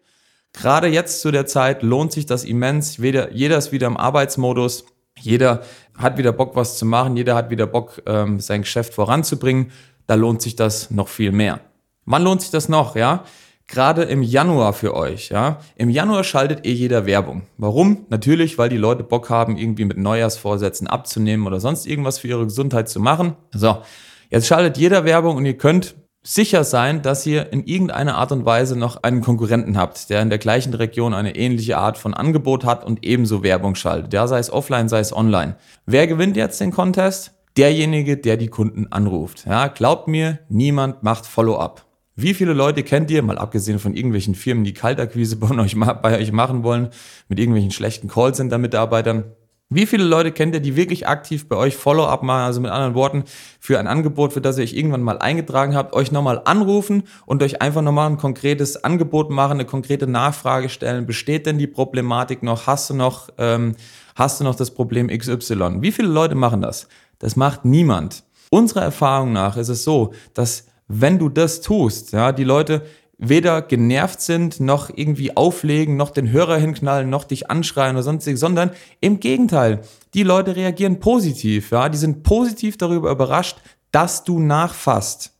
Gerade 0.52 0.88
jetzt 0.88 1.20
zu 1.20 1.30
der 1.30 1.46
Zeit 1.46 1.82
lohnt 1.82 2.12
sich 2.12 2.26
das 2.26 2.44
immens. 2.44 2.96
Jeder, 2.96 3.32
jeder 3.32 3.58
ist 3.58 3.72
wieder 3.72 3.86
im 3.86 3.96
Arbeitsmodus. 3.96 4.84
Jeder 5.18 5.62
hat 5.96 6.18
wieder 6.18 6.32
Bock, 6.32 6.56
was 6.56 6.78
zu 6.78 6.86
machen. 6.86 7.16
Jeder 7.16 7.34
hat 7.34 7.50
wieder 7.50 7.66
Bock, 7.66 8.02
ähm, 8.06 8.40
sein 8.40 8.62
Geschäft 8.62 8.94
voranzubringen. 8.94 9.70
Da 10.06 10.14
lohnt 10.14 10.42
sich 10.42 10.56
das 10.56 10.90
noch 10.90 11.08
viel 11.08 11.32
mehr. 11.32 11.60
Wann 12.04 12.24
lohnt 12.24 12.40
sich 12.40 12.50
das 12.50 12.68
noch? 12.68 12.96
Ja, 12.96 13.24
gerade 13.68 14.02
im 14.02 14.22
Januar 14.22 14.72
für 14.72 14.94
euch. 14.94 15.28
Ja, 15.28 15.60
im 15.76 15.88
Januar 15.90 16.24
schaltet 16.24 16.66
eh 16.66 16.72
jeder 16.72 17.06
Werbung. 17.06 17.42
Warum? 17.56 18.06
Natürlich, 18.08 18.58
weil 18.58 18.68
die 18.68 18.76
Leute 18.76 19.04
Bock 19.04 19.30
haben, 19.30 19.56
irgendwie 19.56 19.84
mit 19.84 19.98
Neujahrsvorsätzen 19.98 20.88
abzunehmen 20.88 21.46
oder 21.46 21.60
sonst 21.60 21.86
irgendwas 21.86 22.18
für 22.18 22.28
ihre 22.28 22.44
Gesundheit 22.44 22.88
zu 22.88 22.98
machen. 22.98 23.36
So, 23.52 23.82
jetzt 24.30 24.48
schaltet 24.48 24.76
jeder 24.76 25.04
Werbung 25.04 25.36
und 25.36 25.46
ihr 25.46 25.56
könnt 25.56 25.94
sicher 26.22 26.64
sein, 26.64 27.02
dass 27.02 27.26
ihr 27.26 27.52
in 27.52 27.64
irgendeiner 27.64 28.16
Art 28.16 28.32
und 28.32 28.44
Weise 28.44 28.76
noch 28.76 29.02
einen 29.02 29.22
Konkurrenten 29.22 29.78
habt, 29.78 30.10
der 30.10 30.20
in 30.22 30.28
der 30.28 30.38
gleichen 30.38 30.74
Region 30.74 31.14
eine 31.14 31.36
ähnliche 31.36 31.78
Art 31.78 31.98
von 31.98 32.14
Angebot 32.14 32.64
hat 32.64 32.84
und 32.84 33.04
ebenso 33.04 33.42
Werbung 33.42 33.74
schaltet. 33.74 34.12
Ja, 34.12 34.26
sei 34.26 34.38
es 34.38 34.52
offline, 34.52 34.88
sei 34.88 35.00
es 35.00 35.14
online. 35.14 35.56
Wer 35.86 36.06
gewinnt 36.06 36.36
jetzt 36.36 36.60
den 36.60 36.72
Contest? 36.72 37.32
Derjenige, 37.56 38.16
der 38.16 38.36
die 38.36 38.48
Kunden 38.48 38.86
anruft. 38.92 39.44
Ja, 39.46 39.66
glaubt 39.68 40.08
mir, 40.08 40.38
niemand 40.48 41.02
macht 41.02 41.26
Follow-up. 41.26 41.84
Wie 42.14 42.34
viele 42.34 42.52
Leute 42.52 42.82
kennt 42.82 43.10
ihr, 43.10 43.22
mal 43.22 43.38
abgesehen 43.38 43.78
von 43.78 43.94
irgendwelchen 43.94 44.34
Firmen, 44.34 44.64
die 44.64 44.74
Kaltakquise 44.74 45.36
bei 46.02 46.18
euch, 46.18 46.32
machen 46.32 46.62
wollen, 46.62 46.90
mit 47.28 47.38
irgendwelchen 47.38 47.70
schlechten 47.70 48.08
Callcenter-Mitarbeitern? 48.08 49.24
Wie 49.72 49.86
viele 49.86 50.02
Leute 50.02 50.32
kennt 50.32 50.52
ihr, 50.52 50.60
die 50.60 50.74
wirklich 50.74 51.06
aktiv 51.06 51.48
bei 51.48 51.54
euch 51.54 51.76
Follow-up 51.76 52.24
machen, 52.24 52.42
also 52.42 52.60
mit 52.60 52.72
anderen 52.72 52.94
Worten, 52.94 53.22
für 53.60 53.78
ein 53.78 53.86
Angebot, 53.86 54.32
für 54.32 54.40
das 54.40 54.58
ihr 54.58 54.64
euch 54.64 54.72
irgendwann 54.72 55.02
mal 55.02 55.18
eingetragen 55.18 55.76
habt, 55.76 55.94
euch 55.94 56.10
nochmal 56.10 56.42
anrufen 56.44 57.04
und 57.24 57.40
euch 57.40 57.62
einfach 57.62 57.80
nochmal 57.80 58.10
ein 58.10 58.16
konkretes 58.16 58.82
Angebot 58.82 59.30
machen, 59.30 59.52
eine 59.52 59.66
konkrete 59.66 60.08
Nachfrage 60.08 60.70
stellen. 60.70 61.06
Besteht 61.06 61.46
denn 61.46 61.58
die 61.58 61.68
Problematik 61.68 62.42
noch? 62.42 62.66
Hast 62.66 62.90
du 62.90 62.94
noch, 62.94 63.28
ähm, 63.38 63.76
hast 64.16 64.40
du 64.40 64.44
noch 64.44 64.56
das 64.56 64.72
Problem 64.72 65.06
XY? 65.06 65.76
Wie 65.82 65.92
viele 65.92 66.08
Leute 66.08 66.34
machen 66.34 66.62
das? 66.62 66.88
Das 67.20 67.36
macht 67.36 67.64
niemand. 67.64 68.24
Unserer 68.50 68.82
Erfahrung 68.82 69.32
nach 69.32 69.56
ist 69.56 69.68
es 69.68 69.84
so, 69.84 70.12
dass 70.34 70.66
wenn 70.88 71.20
du 71.20 71.28
das 71.28 71.60
tust, 71.60 72.12
ja, 72.12 72.32
die 72.32 72.42
Leute 72.42 72.82
weder 73.22 73.60
genervt 73.60 74.22
sind, 74.22 74.60
noch 74.60 74.90
irgendwie 74.94 75.36
auflegen, 75.36 75.96
noch 75.96 76.10
den 76.10 76.30
Hörer 76.30 76.56
hinknallen, 76.56 77.10
noch 77.10 77.24
dich 77.24 77.50
anschreien 77.50 77.94
oder 77.94 78.02
sonstiges, 78.02 78.40
sondern 78.40 78.70
im 79.00 79.20
Gegenteil, 79.20 79.82
die 80.14 80.22
Leute 80.22 80.56
reagieren 80.56 81.00
positiv, 81.00 81.70
ja, 81.70 81.90
die 81.90 81.98
sind 81.98 82.22
positiv 82.22 82.78
darüber 82.78 83.10
überrascht, 83.10 83.58
dass 83.92 84.24
du 84.24 84.40
nachfasst. 84.40 85.32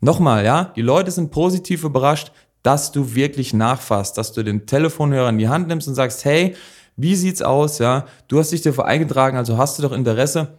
Nochmal, 0.00 0.44
ja, 0.44 0.72
die 0.76 0.82
Leute 0.82 1.10
sind 1.10 1.32
positiv 1.32 1.82
überrascht, 1.82 2.30
dass 2.62 2.92
du 2.92 3.16
wirklich 3.16 3.52
nachfasst, 3.52 4.16
dass 4.16 4.32
du 4.32 4.44
den 4.44 4.64
Telefonhörer 4.66 5.30
in 5.30 5.38
die 5.38 5.48
Hand 5.48 5.66
nimmst 5.66 5.88
und 5.88 5.96
sagst, 5.96 6.24
hey, 6.24 6.54
wie 6.96 7.16
sieht's 7.16 7.42
aus, 7.42 7.80
ja, 7.80 8.06
du 8.28 8.38
hast 8.38 8.52
dich 8.52 8.62
dafür 8.62 8.84
eingetragen, 8.84 9.36
also 9.36 9.58
hast 9.58 9.78
du 9.78 9.82
doch 9.82 9.92
Interesse. 9.92 10.58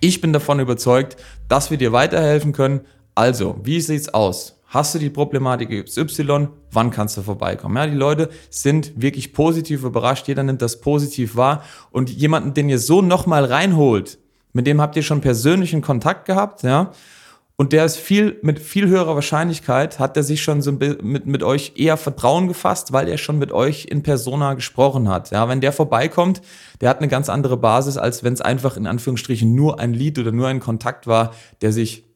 Ich 0.00 0.20
bin 0.20 0.34
davon 0.34 0.60
überzeugt, 0.60 1.16
dass 1.48 1.70
wir 1.70 1.78
dir 1.78 1.92
weiterhelfen 1.92 2.52
können. 2.52 2.82
Also, 3.14 3.58
wie 3.62 3.80
sieht's 3.80 4.12
aus? 4.12 4.57
Hast 4.70 4.94
du 4.94 4.98
die 4.98 5.08
Problematik 5.08 5.86
XY? 5.86 6.48
Wann 6.72 6.90
kannst 6.90 7.16
du 7.16 7.22
vorbeikommen? 7.22 7.76
Ja, 7.78 7.86
die 7.86 7.96
Leute 7.96 8.28
sind 8.50 9.00
wirklich 9.00 9.32
positiv 9.32 9.82
überrascht. 9.82 10.28
Jeder 10.28 10.42
nimmt 10.42 10.60
das 10.60 10.80
positiv 10.82 11.36
wahr. 11.36 11.62
Und 11.90 12.10
jemanden, 12.10 12.52
den 12.52 12.68
ihr 12.68 12.78
so 12.78 13.00
nochmal 13.00 13.46
reinholt, 13.46 14.18
mit 14.52 14.66
dem 14.66 14.82
habt 14.82 14.94
ihr 14.96 15.02
schon 15.02 15.22
persönlichen 15.22 15.80
Kontakt 15.80 16.26
gehabt, 16.26 16.64
ja. 16.64 16.90
und 17.56 17.72
der 17.72 17.86
ist 17.86 17.96
viel, 17.96 18.38
mit 18.42 18.58
viel 18.58 18.88
höherer 18.88 19.14
Wahrscheinlichkeit 19.14 19.98
hat 19.98 20.16
er 20.18 20.22
sich 20.22 20.42
schon 20.42 20.60
so 20.60 20.72
mit, 20.72 21.24
mit 21.24 21.42
euch 21.42 21.72
eher 21.76 21.96
Vertrauen 21.96 22.46
gefasst, 22.48 22.92
weil 22.92 23.08
er 23.08 23.16
schon 23.16 23.38
mit 23.38 23.52
euch 23.52 23.86
in 23.86 24.02
Persona 24.02 24.52
gesprochen 24.52 25.08
hat. 25.08 25.30
Ja, 25.30 25.48
wenn 25.48 25.62
der 25.62 25.72
vorbeikommt, 25.72 26.42
der 26.82 26.90
hat 26.90 26.98
eine 26.98 27.08
ganz 27.08 27.30
andere 27.30 27.56
Basis, 27.56 27.96
als 27.96 28.22
wenn 28.22 28.34
es 28.34 28.42
einfach 28.42 28.76
in 28.76 28.86
Anführungsstrichen 28.86 29.54
nur 29.54 29.80
ein 29.80 29.94
Lied 29.94 30.18
oder 30.18 30.32
nur 30.32 30.48
ein 30.48 30.60
Kontakt 30.60 31.06
war, 31.06 31.32
der 31.62 31.72
sich 31.72 32.07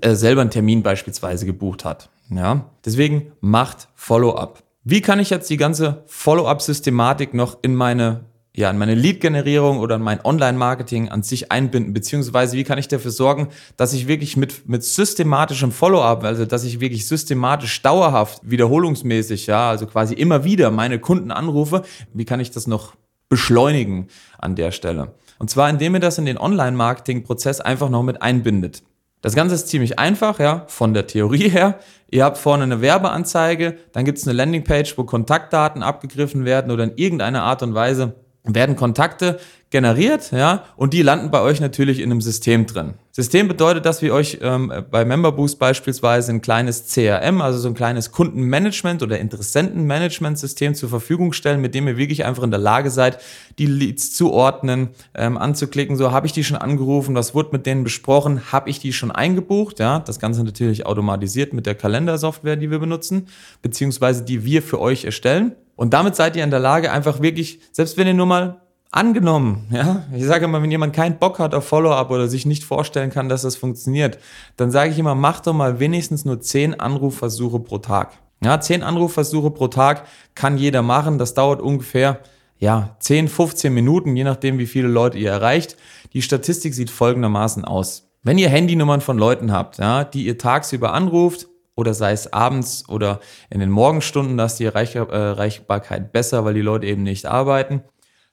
äh, 0.00 0.14
selber 0.14 0.42
einen 0.42 0.50
Termin 0.50 0.82
beispielsweise 0.82 1.46
gebucht 1.46 1.84
hat. 1.84 2.10
Ja, 2.30 2.66
deswegen 2.84 3.32
macht 3.40 3.88
Follow-up. 3.94 4.62
Wie 4.84 5.00
kann 5.00 5.20
ich 5.20 5.30
jetzt 5.30 5.50
die 5.50 5.56
ganze 5.56 6.02
Follow-up-Systematik 6.06 7.34
noch 7.34 7.58
in 7.62 7.74
meine 7.74 8.24
ja, 8.58 8.70
in 8.70 8.78
meine 8.78 8.96
Lead-Generierung 8.96 9.78
oder 9.78 9.94
in 9.94 10.02
mein 10.02 10.24
Online-Marketing 10.24 11.10
an 11.10 11.22
sich 11.22 11.52
einbinden, 11.52 11.92
beziehungsweise 11.92 12.56
wie 12.56 12.64
kann 12.64 12.76
ich 12.76 12.88
dafür 12.88 13.12
sorgen, 13.12 13.50
dass 13.76 13.92
ich 13.92 14.08
wirklich 14.08 14.36
mit, 14.36 14.68
mit 14.68 14.82
systematischem 14.82 15.70
Follow-up, 15.70 16.24
also 16.24 16.44
dass 16.44 16.64
ich 16.64 16.80
wirklich 16.80 17.06
systematisch, 17.06 17.80
dauerhaft, 17.82 18.40
wiederholungsmäßig, 18.42 19.46
ja, 19.46 19.70
also 19.70 19.86
quasi 19.86 20.14
immer 20.14 20.42
wieder 20.42 20.72
meine 20.72 20.98
Kunden 20.98 21.30
anrufe, 21.30 21.82
wie 22.12 22.24
kann 22.24 22.40
ich 22.40 22.50
das 22.50 22.66
noch 22.66 22.96
beschleunigen 23.28 24.08
an 24.38 24.56
der 24.56 24.72
Stelle? 24.72 25.14
Und 25.38 25.50
zwar, 25.50 25.70
indem 25.70 25.94
ihr 25.94 26.00
das 26.00 26.18
in 26.18 26.26
den 26.26 26.36
Online-Marketing-Prozess 26.36 27.60
einfach 27.60 27.90
noch 27.90 28.02
mit 28.02 28.22
einbindet. 28.22 28.82
Das 29.20 29.34
Ganze 29.34 29.56
ist 29.56 29.68
ziemlich 29.68 29.98
einfach, 29.98 30.38
ja, 30.38 30.64
von 30.68 30.94
der 30.94 31.06
Theorie 31.06 31.48
her. 31.48 31.80
Ihr 32.10 32.24
habt 32.24 32.38
vorne 32.38 32.62
eine 32.62 32.80
Werbeanzeige, 32.80 33.76
dann 33.92 34.04
gibt 34.04 34.18
es 34.18 34.26
eine 34.26 34.36
Landingpage, 34.36 34.96
wo 34.96 35.04
Kontaktdaten 35.04 35.82
abgegriffen 35.82 36.44
werden 36.44 36.70
oder 36.70 36.84
in 36.84 36.96
irgendeiner 36.96 37.42
Art 37.42 37.62
und 37.62 37.74
Weise 37.74 38.14
werden 38.54 38.76
Kontakte 38.76 39.38
generiert, 39.70 40.32
ja, 40.32 40.64
und 40.76 40.94
die 40.94 41.02
landen 41.02 41.30
bei 41.30 41.42
euch 41.42 41.60
natürlich 41.60 42.00
in 42.00 42.10
einem 42.10 42.22
System 42.22 42.64
drin. 42.66 42.94
System 43.12 43.48
bedeutet, 43.48 43.84
dass 43.84 44.00
wir 44.00 44.14
euch 44.14 44.38
ähm, 44.40 44.72
bei 44.90 45.04
MemberBoost 45.04 45.58
beispielsweise 45.58 46.32
ein 46.32 46.40
kleines 46.40 46.86
CRM, 46.86 47.42
also 47.42 47.58
so 47.58 47.68
ein 47.68 47.74
kleines 47.74 48.10
Kundenmanagement 48.12 49.02
oder 49.02 49.18
Interessentenmanagement-System 49.18 50.74
zur 50.74 50.88
Verfügung 50.88 51.34
stellen, 51.34 51.60
mit 51.60 51.74
dem 51.74 51.86
ihr 51.86 51.98
wirklich 51.98 52.24
einfach 52.24 52.44
in 52.44 52.50
der 52.50 52.60
Lage 52.60 52.90
seid, 52.90 53.18
die 53.58 53.66
Leads 53.66 54.14
zu 54.14 54.32
ordnen, 54.32 54.90
ähm, 55.14 55.36
anzuklicken. 55.36 55.96
So 55.96 56.12
habe 56.12 56.26
ich 56.26 56.32
die 56.32 56.44
schon 56.44 56.56
angerufen, 56.56 57.14
was 57.14 57.34
wurde 57.34 57.50
mit 57.52 57.66
denen 57.66 57.84
besprochen, 57.84 58.52
habe 58.52 58.70
ich 58.70 58.78
die 58.78 58.94
schon 58.94 59.10
eingebucht, 59.10 59.80
ja, 59.80 59.98
das 59.98 60.18
Ganze 60.18 60.44
natürlich 60.44 60.86
automatisiert 60.86 61.52
mit 61.52 61.66
der 61.66 61.74
Kalendersoftware, 61.74 62.56
die 62.56 62.70
wir 62.70 62.78
benutzen, 62.78 63.26
beziehungsweise 63.60 64.24
die 64.24 64.44
wir 64.44 64.62
für 64.62 64.80
euch 64.80 65.04
erstellen. 65.04 65.56
Und 65.78 65.94
damit 65.94 66.16
seid 66.16 66.34
ihr 66.34 66.42
in 66.42 66.50
der 66.50 66.58
Lage, 66.58 66.90
einfach 66.90 67.22
wirklich, 67.22 67.60
selbst 67.70 67.96
wenn 67.96 68.08
ihr 68.08 68.12
nur 68.12 68.26
mal 68.26 68.62
angenommen, 68.90 69.68
ja, 69.70 70.02
ich 70.12 70.24
sage 70.24 70.46
immer, 70.46 70.60
wenn 70.60 70.72
jemand 70.72 70.92
keinen 70.92 71.20
Bock 71.20 71.38
hat 71.38 71.54
auf 71.54 71.68
Follow-up 71.68 72.10
oder 72.10 72.26
sich 72.26 72.46
nicht 72.46 72.64
vorstellen 72.64 73.10
kann, 73.10 73.28
dass 73.28 73.42
das 73.42 73.54
funktioniert, 73.54 74.18
dann 74.56 74.72
sage 74.72 74.90
ich 74.90 74.98
immer, 74.98 75.14
mach 75.14 75.38
doch 75.38 75.52
mal 75.52 75.78
wenigstens 75.78 76.24
nur 76.24 76.40
zehn 76.40 76.80
Anrufversuche 76.80 77.60
pro 77.60 77.78
Tag. 77.78 78.18
Ja, 78.42 78.58
zehn 78.58 78.82
Anrufversuche 78.82 79.52
pro 79.52 79.68
Tag 79.68 80.04
kann 80.34 80.58
jeder 80.58 80.82
machen. 80.82 81.16
Das 81.16 81.34
dauert 81.34 81.62
ungefähr, 81.62 82.18
ja, 82.58 82.96
10, 82.98 83.28
15 83.28 83.72
Minuten, 83.72 84.16
je 84.16 84.24
nachdem, 84.24 84.58
wie 84.58 84.66
viele 84.66 84.88
Leute 84.88 85.16
ihr 85.16 85.30
erreicht. 85.30 85.76
Die 86.12 86.22
Statistik 86.22 86.74
sieht 86.74 86.90
folgendermaßen 86.90 87.64
aus. 87.64 88.10
Wenn 88.24 88.38
ihr 88.38 88.48
Handynummern 88.48 89.00
von 89.00 89.16
Leuten 89.16 89.52
habt, 89.52 89.78
ja, 89.78 90.02
die 90.02 90.26
ihr 90.26 90.38
tagsüber 90.38 90.92
anruft, 90.92 91.46
oder 91.78 91.94
sei 91.94 92.10
es 92.10 92.32
abends 92.32 92.88
oder 92.88 93.20
in 93.50 93.60
den 93.60 93.70
Morgenstunden, 93.70 94.36
da 94.36 94.46
ist 94.46 94.56
die 94.56 94.64
Erreichbarkeit 94.64 96.10
besser, 96.10 96.44
weil 96.44 96.54
die 96.54 96.60
Leute 96.60 96.88
eben 96.88 97.04
nicht 97.04 97.24
arbeiten. 97.24 97.82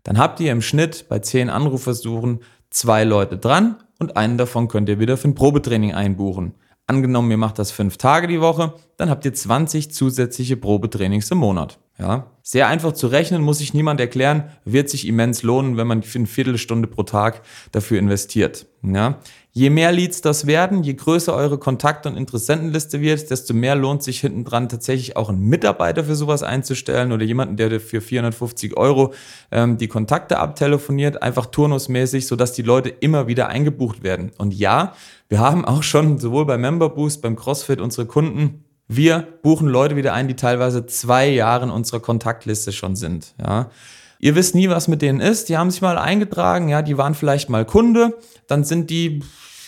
Dann 0.02 0.18
habt 0.18 0.40
ihr 0.40 0.52
im 0.52 0.64
Schnitt 0.64 1.06
bei 1.10 1.20
zehn 1.20 1.52
Anrufversuchen 1.52 2.40
zwei 2.72 3.04
Leute 3.04 3.38
dran 3.38 3.76
und 4.00 4.18
einen 4.18 4.40
davon 4.40 4.68
könnt 4.68 4.90
ihr 4.90 5.00
wieder 5.00 5.16
für 5.16 5.28
ein 5.28 5.36
Probetraining 5.36 5.94
einbuchen. 5.94 6.56
Angenommen, 6.88 7.30
ihr 7.30 7.38
macht 7.38 7.60
das 7.60 7.72
fünf 7.72 7.98
Tage 7.98 8.28
die 8.28 8.42
Woche, 8.42 8.74
dann 8.98 9.12
habt 9.12 9.26
ihr 9.26 9.34
20 9.34 9.92
zusätzliche 9.92 10.58
Probetrainings 10.58 11.30
im 11.30 11.38
Monat. 11.38 11.80
Ja, 12.00 12.32
sehr 12.42 12.68
einfach 12.68 12.94
zu 12.94 13.08
rechnen, 13.08 13.42
muss 13.42 13.60
sich 13.60 13.74
niemand 13.74 14.00
erklären, 14.00 14.50
wird 14.66 14.90
sich 14.90 15.08
immens 15.08 15.44
lohnen, 15.44 15.78
wenn 15.78 15.88
man 15.88 16.04
eine 16.04 16.26
Viertelstunde 16.28 16.88
pro 16.88 17.04
Tag 17.04 17.42
dafür 17.72 18.00
investiert. 18.00 18.66
Ja, 18.84 19.20
je 19.56 19.70
mehr 19.70 19.94
Leads 19.94 20.20
das 20.20 20.48
werden, 20.48 20.84
je 20.84 20.94
größer 20.94 21.34
eure 21.34 21.58
Kontakt- 21.58 22.06
und 22.06 22.18
Interessentenliste 22.18 23.00
wird, 23.00 23.32
desto 23.32 23.54
mehr 23.54 23.76
lohnt 23.76 24.04
sich 24.04 24.20
hinten 24.20 24.44
dran 24.44 24.68
tatsächlich 24.68 25.16
auch 25.16 25.30
einen 25.30 25.40
Mitarbeiter 25.48 26.04
für 26.04 26.16
sowas 26.16 26.44
einzustellen 26.44 27.14
oder 27.14 27.24
jemanden, 27.24 27.56
der 27.56 27.80
für 27.80 28.02
450 28.02 28.76
Euro 28.76 29.14
ähm, 29.52 29.78
die 29.78 29.88
Kontakte 29.88 30.40
abtelefoniert, 30.40 31.24
einfach 31.24 31.46
turnusmäßig, 31.46 32.28
sodass 32.28 32.52
die 32.52 32.64
Leute 32.64 32.90
immer 32.90 33.28
wieder 33.28 33.48
eingebucht 33.48 34.04
werden. 34.04 34.34
Und 34.38 34.54
ja, 34.54 34.94
wir 35.30 35.40
haben 35.40 35.64
auch 35.64 35.84
schon 35.84 36.20
sowohl 36.20 36.46
bei 36.46 36.58
Member 36.58 36.90
Boost, 36.90 37.22
beim 37.22 37.38
CrossFit 37.38 37.80
unsere 37.80 38.06
Kunden 38.06 38.66
wir 38.88 39.28
buchen 39.42 39.68
Leute 39.68 39.96
wieder 39.96 40.14
ein, 40.14 40.28
die 40.28 40.36
teilweise 40.36 40.86
zwei 40.86 41.28
Jahre 41.28 41.66
in 41.66 41.72
unserer 41.72 42.00
Kontaktliste 42.00 42.72
schon 42.72 42.96
sind. 42.96 43.34
Ja. 43.40 43.72
Ihr 44.20 44.36
wisst 44.36 44.56
nie, 44.56 44.70
was 44.70 44.88
mit 44.88 45.02
denen 45.02 45.22
ist. 45.22 45.50
Die 45.50 45.58
haben 45.58 45.72
sich 45.72 45.82
mal 45.82 45.98
eingetragen, 45.98 46.70
ja, 46.70 46.82
die 46.82 46.98
waren 46.98 47.16
vielleicht 47.16 47.50
mal 47.50 47.66
Kunde, 47.66 48.18
dann 48.48 48.64
sind 48.64 48.90
die 48.90 49.24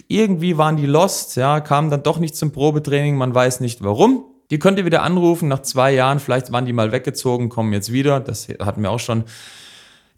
irgendwie 0.07 0.57
waren 0.57 0.77
die 0.77 0.85
lost, 0.85 1.35
ja, 1.35 1.59
kamen 1.59 1.89
dann 1.89 2.03
doch 2.03 2.19
nicht 2.19 2.35
zum 2.35 2.51
Probetraining, 2.51 3.15
man 3.15 3.33
weiß 3.33 3.59
nicht 3.59 3.83
warum. 3.83 4.25
Die 4.49 4.59
könnt 4.59 4.77
ihr 4.77 4.85
wieder 4.85 5.03
anrufen 5.03 5.49
nach 5.49 5.61
zwei 5.61 5.93
Jahren, 5.93 6.19
vielleicht 6.19 6.51
waren 6.51 6.65
die 6.65 6.73
mal 6.73 6.91
weggezogen, 6.91 7.49
kommen 7.49 7.73
jetzt 7.73 7.91
wieder, 7.91 8.19
das 8.19 8.47
hatten 8.59 8.81
wir 8.81 8.91
auch 8.91 8.99
schon. 8.99 9.25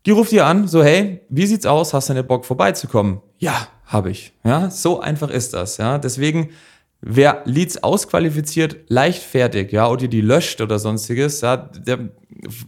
Die 0.06 0.12
ruft 0.12 0.32
ihr 0.32 0.46
an, 0.46 0.68
so 0.68 0.84
hey, 0.84 1.22
wie 1.30 1.46
sieht's 1.46 1.66
aus? 1.66 1.94
Hast 1.94 2.10
du 2.10 2.14
denn 2.14 2.28
Bock 2.28 2.46
vorbeizukommen? 2.46 3.22
Ja, 3.38 3.68
habe 3.86 4.12
ich. 4.12 4.34
Ja, 4.44 4.70
so 4.70 5.00
einfach 5.00 5.30
ist 5.30 5.54
das. 5.54 5.78
Ja, 5.78 5.98
deswegen 5.98 6.50
Wer 7.02 7.44
Leads 7.46 7.82
ausqualifiziert, 7.82 8.90
leichtfertig, 8.90 9.72
ja, 9.72 9.88
oder 9.90 10.08
die 10.08 10.20
löscht 10.20 10.60
oder 10.60 10.80
sonstiges, 10.80 11.40
ja, 11.42 11.56
der, 11.56 12.10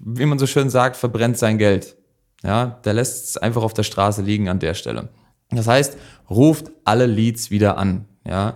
wie 0.05 0.25
man 0.25 0.39
so 0.39 0.47
schön 0.47 0.69
sagt, 0.69 0.95
verbrennt 0.95 1.37
sein 1.37 1.57
Geld. 1.57 1.97
Ja, 2.41 2.79
der 2.85 2.93
lässt 2.93 3.25
es 3.25 3.37
einfach 3.37 3.61
auf 3.61 3.73
der 3.73 3.83
Straße 3.83 4.21
liegen 4.21 4.47
an 4.47 4.59
der 4.59 4.73
Stelle. 4.73 5.09
Das 5.51 5.67
heißt, 5.67 5.97
ruft 6.29 6.71
alle 6.85 7.05
Leads 7.05 7.51
wieder 7.51 7.77
an, 7.77 8.05
ja. 8.25 8.55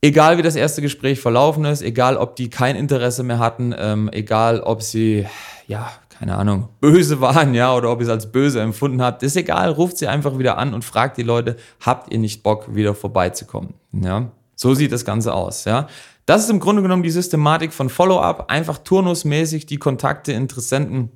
Egal 0.00 0.36
wie 0.36 0.42
das 0.42 0.56
erste 0.56 0.82
Gespräch 0.82 1.18
verlaufen 1.20 1.64
ist, 1.64 1.80
egal 1.80 2.18
ob 2.18 2.36
die 2.36 2.50
kein 2.50 2.76
Interesse 2.76 3.22
mehr 3.22 3.38
hatten, 3.38 3.74
ähm, 3.78 4.10
egal 4.12 4.60
ob 4.60 4.82
sie, 4.82 5.26
ja, 5.66 5.90
keine 6.18 6.36
Ahnung, 6.36 6.68
böse 6.80 7.20
waren, 7.22 7.54
ja, 7.54 7.74
oder 7.74 7.90
ob 7.90 8.00
ihr 8.00 8.04
es 8.04 8.10
als 8.10 8.30
böse 8.30 8.60
empfunden 8.60 9.00
habt, 9.00 9.22
ist 9.22 9.36
egal, 9.36 9.70
ruft 9.70 9.96
sie 9.96 10.06
einfach 10.06 10.38
wieder 10.38 10.58
an 10.58 10.74
und 10.74 10.84
fragt 10.84 11.16
die 11.16 11.22
Leute, 11.22 11.56
habt 11.80 12.12
ihr 12.12 12.18
nicht 12.18 12.42
Bock, 12.42 12.74
wieder 12.74 12.94
vorbeizukommen, 12.94 13.74
ja. 13.92 14.30
So 14.56 14.74
sieht 14.74 14.92
das 14.92 15.04
Ganze 15.04 15.32
aus, 15.32 15.64
ja. 15.64 15.88
Das 16.26 16.44
ist 16.44 16.50
im 16.50 16.60
Grunde 16.60 16.82
genommen 16.82 17.02
die 17.02 17.10
Systematik 17.10 17.72
von 17.72 17.90
Follow-up, 17.90 18.50
einfach 18.50 18.78
turnusmäßig 18.78 19.66
die 19.66 19.78
Kontakte, 19.78 20.32
Interessenten, 20.32 21.10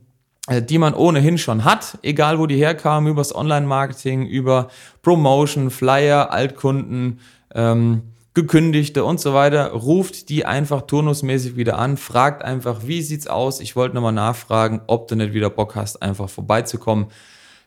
die 0.50 0.78
man 0.78 0.94
ohnehin 0.94 1.38
schon 1.38 1.64
hat, 1.64 1.98
egal 2.02 2.38
wo 2.38 2.46
die 2.46 2.56
herkamen, 2.56 3.10
übers 3.10 3.34
Online-Marketing, 3.34 4.26
über 4.26 4.68
Promotion, 5.02 5.70
Flyer, 5.70 6.32
Altkunden, 6.32 7.20
ähm, 7.54 8.02
Gekündigte 8.34 9.04
und 9.04 9.18
so 9.20 9.34
weiter, 9.34 9.72
ruft 9.72 10.28
die 10.28 10.46
einfach 10.46 10.82
turnusmäßig 10.82 11.56
wieder 11.56 11.76
an, 11.78 11.96
fragt 11.96 12.44
einfach, 12.44 12.82
wie 12.86 13.02
sieht's 13.02 13.26
aus? 13.26 13.60
Ich 13.60 13.74
wollte 13.74 13.96
nochmal 13.96 14.12
nachfragen, 14.12 14.80
ob 14.86 15.08
du 15.08 15.16
nicht 15.16 15.34
wieder 15.34 15.50
Bock 15.50 15.74
hast, 15.74 16.02
einfach 16.02 16.28
vorbeizukommen. 16.30 17.06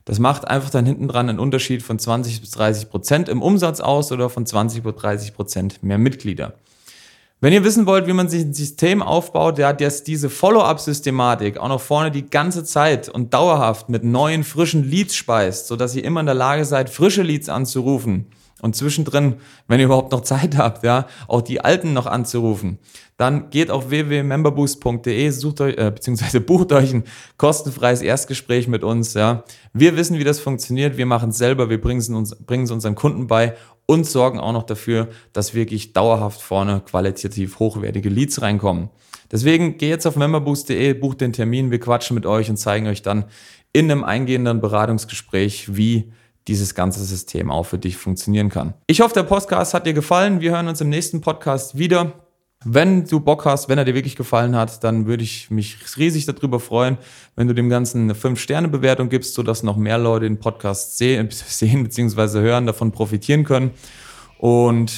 Das 0.06 0.18
macht 0.20 0.48
einfach 0.48 0.70
dann 0.70 0.86
hinten 0.86 1.08
dran 1.08 1.30
einen 1.30 1.40
Unterschied 1.40 1.84
von 1.84 2.00
20 2.00 2.42
bis 2.42 2.52
30 2.52 2.90
Prozent 2.90 3.30
im 3.30 3.42
Umsatz 3.42 3.82
aus 3.82 4.12
oder 4.12 4.30
von 4.30 4.46
20 4.46 4.82
bis 4.82 4.96
30 4.96 5.34
Prozent 5.34 5.84
mehr 5.84 5.98
Mitglieder. 5.98 6.54
Wenn 7.44 7.54
ihr 7.54 7.64
wissen 7.64 7.88
wollt, 7.88 8.06
wie 8.06 8.14
man 8.14 8.30
sich 8.30 8.44
ein 8.44 8.54
System 8.54 9.02
aufbaut, 9.02 9.58
ja, 9.58 9.74
das 9.74 10.04
diese 10.04 10.30
Follow-up-Systematik 10.30 11.58
auch 11.58 11.70
noch 11.70 11.82
vorne 11.82 12.12
die 12.12 12.30
ganze 12.30 12.64
Zeit 12.64 13.10
und 13.10 13.34
dauerhaft 13.34 13.90
mit 13.90 14.04
neuen, 14.04 14.44
frischen 14.44 14.84
Leads 14.84 15.16
speist, 15.16 15.66
sodass 15.66 15.96
ihr 15.96 16.04
immer 16.04 16.20
in 16.20 16.28
der 16.28 16.36
Lage 16.36 16.66
seid, 16.66 16.92
frische 16.92 17.24
Leads 17.24 17.50
anzurufen, 17.50 18.28
und 18.62 18.76
zwischendrin, 18.76 19.36
wenn 19.68 19.80
ihr 19.80 19.88
überhaupt 19.88 20.12
noch 20.12 20.22
Zeit 20.22 20.58
habt, 20.58 20.84
ja, 20.84 21.08
auch 21.28 21.42
die 21.42 21.62
alten 21.62 21.94
noch 21.94 22.06
anzurufen, 22.06 22.80
dann 23.18 23.50
geht 23.50 23.70
auf 23.70 23.90
www.memberboost.de, 23.90 25.30
sucht 25.30 25.62
euch, 25.62 25.78
äh, 25.78 25.92
beziehungsweise 25.92 26.42
bucht 26.42 26.72
euch 26.72 26.94
ein 26.94 27.04
kostenfreies 27.38 28.02
Erstgespräch 28.02 28.68
mit 28.68 28.84
uns, 28.84 29.14
ja. 29.14 29.44
Wir 29.74 29.96
wissen, 29.96 30.18
wie 30.18 30.24
das 30.24 30.40
funktioniert, 30.40 30.98
wir 30.98 31.06
machen 31.06 31.30
es 31.30 31.38
selber, 31.38 31.70
wir 31.70 31.80
bringen 31.80 32.00
es 32.00 32.10
uns, 32.10 32.36
bringen 32.36 32.64
es 32.64 32.72
unseren 32.72 32.96
Kunden 32.96 33.28
bei 33.28 33.56
und 33.92 34.06
sorgen 34.06 34.40
auch 34.40 34.54
noch 34.54 34.64
dafür, 34.64 35.10
dass 35.34 35.54
wirklich 35.54 35.92
dauerhaft 35.92 36.42
vorne 36.42 36.80
qualitativ 36.80 37.60
hochwertige 37.60 38.08
Leads 38.08 38.42
reinkommen. 38.42 38.90
Deswegen 39.30 39.78
geht 39.78 39.90
jetzt 39.90 40.06
auf 40.06 40.16
memberboost.de, 40.16 40.94
bucht 40.94 41.20
den 41.20 41.34
Termin, 41.34 41.72
wir 41.72 41.80
quatschen 41.82 42.16
mit 42.16 42.26
euch 42.26 42.50
und 42.50 42.56
zeigen 42.56 42.88
euch 42.88 43.02
dann 43.02 43.26
in 43.74 43.92
einem 43.92 44.06
eingehenden 44.06 44.62
Beratungsgespräch, 44.62 45.76
wie 45.76 46.14
dieses 46.48 46.74
ganze 46.74 47.04
System 47.04 47.52
auch 47.52 47.66
für 47.66 47.78
dich 47.78 47.98
funktionieren 47.98 48.48
kann. 48.48 48.76
Ich 48.88 49.02
hoffe, 49.02 49.14
der 49.14 49.24
Podcast 49.24 49.74
hat 49.74 49.86
dir 49.86 49.94
gefallen. 49.94 50.40
Wir 50.40 50.52
hören 50.52 50.70
uns 50.70 50.80
im 50.80 50.88
nächsten 50.88 51.20
Podcast 51.20 51.78
wieder. 51.78 52.14
Wenn 52.64 53.06
du 53.06 53.20
Bock 53.20 53.46
hast, 53.46 53.70
wenn 53.70 53.80
er 53.80 53.86
dir 53.86 53.96
wirklich 53.96 54.16
gefallen 54.16 54.56
hat, 54.56 54.84
dann 54.84 55.08
würde 55.08 55.24
ich 55.24 55.50
mich 55.50 55.78
riesig 55.98 56.28
darüber 56.28 56.60
freuen, 56.60 57.00
wenn 57.36 57.48
du 57.48 57.56
dem 57.56 57.70
Ganzen 57.70 58.04
eine 58.04 58.14
5-Sterne-Bewertung 58.14 59.10
gibst, 59.10 59.34
sodass 59.34 59.64
noch 59.64 59.78
mehr 59.78 59.98
Leute 59.98 60.26
den 60.26 60.38
Podcast 60.38 60.96
sehen, 61.00 61.28
sehen 61.32 61.84
bzw. 61.84 62.40
hören, 62.42 62.68
davon 62.68 62.92
profitieren 62.92 63.46
können. 63.46 63.72
Und 64.38 64.92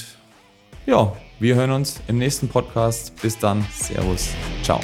ja, 0.86 1.14
wir 1.40 1.56
hören 1.56 1.72
uns 1.72 2.02
im 2.10 2.18
nächsten 2.18 2.50
Podcast. 2.50 3.14
Bis 3.22 3.40
dann. 3.40 3.66
Servus. 3.72 4.32
Ciao. 4.62 4.82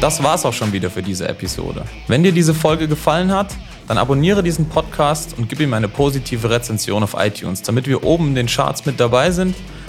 Das 0.00 0.20
war's 0.20 0.44
auch 0.44 0.52
schon 0.52 0.72
wieder 0.72 0.90
für 0.90 1.02
diese 1.02 1.28
Episode. 1.28 1.84
Wenn 2.08 2.24
dir 2.24 2.32
diese 2.32 2.54
Folge 2.54 2.88
gefallen 2.88 3.30
hat, 3.30 3.56
dann 3.86 3.98
abonniere 3.98 4.42
diesen 4.42 4.68
Podcast 4.68 5.38
und 5.38 5.48
gib 5.48 5.60
ihm 5.60 5.72
eine 5.74 5.86
positive 5.86 6.50
Rezension 6.50 7.04
auf 7.04 7.14
iTunes, 7.16 7.62
damit 7.62 7.86
wir 7.86 8.02
oben 8.02 8.30
in 8.30 8.34
den 8.34 8.46
Charts 8.48 8.84
mit 8.84 8.98
dabei 8.98 9.30
sind 9.30 9.54